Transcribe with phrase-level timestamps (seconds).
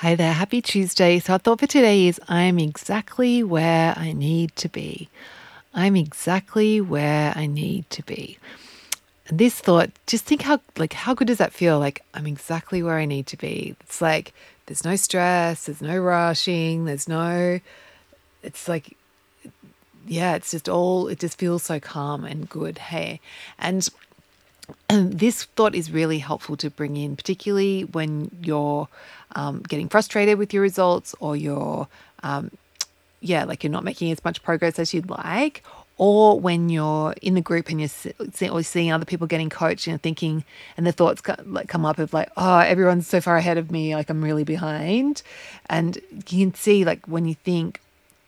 [0.00, 1.18] Hi there, happy Tuesday.
[1.18, 5.10] So, our thought for today is I'm exactly where I need to be.
[5.74, 8.38] I'm exactly where I need to be.
[9.26, 11.78] And this thought, just think how like how good does that feel?
[11.78, 13.76] Like I'm exactly where I need to be.
[13.82, 14.32] It's like
[14.64, 17.60] there's no stress, there's no rushing, there's no
[18.42, 18.96] it's like
[20.06, 22.78] yeah, it's just all it just feels so calm and good.
[22.78, 23.20] Hey.
[23.58, 23.86] And
[24.88, 28.88] this thought is really helpful to bring in, particularly when you're
[29.36, 31.88] um, getting frustrated with your results or you're,
[32.22, 32.50] um,
[33.20, 35.62] yeah, like you're not making as much progress as you'd like,
[35.96, 40.00] or when you're in the group and you're or seeing other people getting coached and
[40.02, 40.44] thinking,
[40.76, 43.94] and the thoughts like come up of like, oh, everyone's so far ahead of me,
[43.94, 45.22] like I'm really behind,
[45.68, 47.80] and you can see like when you think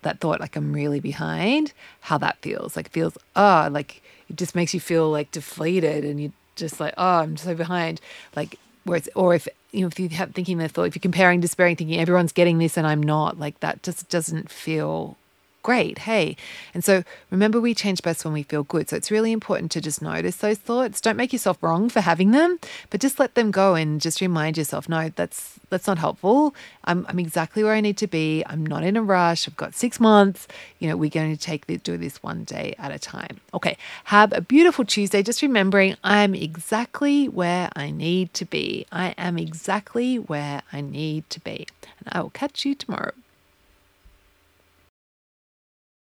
[0.02, 2.76] that thought like I'm really behind, how that feels.
[2.76, 6.94] Like feels oh, like it just makes you feel like deflated and you just like,
[6.96, 8.00] oh, I'm so behind.
[8.36, 11.00] Like where it's or if you know if you have thinking the thought if you're
[11.00, 15.16] comparing despairing thinking everyone's getting this and i'm not like that just doesn't feel
[15.62, 15.98] great.
[16.00, 16.36] Hey.
[16.74, 18.88] And so remember, we change best when we feel good.
[18.88, 21.00] So it's really important to just notice those thoughts.
[21.00, 22.58] Don't make yourself wrong for having them,
[22.90, 26.54] but just let them go and just remind yourself, no, that's that's not helpful.
[26.84, 28.44] I'm, I'm exactly where I need to be.
[28.46, 29.48] I'm not in a rush.
[29.48, 30.46] I've got six months.
[30.78, 33.40] You know, we're going to take this, do this one day at a time.
[33.54, 33.78] Okay.
[34.04, 35.22] Have a beautiful Tuesday.
[35.22, 38.86] Just remembering I'm exactly where I need to be.
[38.92, 41.66] I am exactly where I need to be.
[41.98, 43.12] And I will catch you tomorrow.